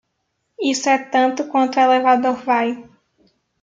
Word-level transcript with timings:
Isso 0.59 0.89
é 0.89 0.97
tanto 0.97 1.47
quanto 1.51 1.77
o 1.77 1.79
elevador 1.83 2.37
vai. 2.43 2.69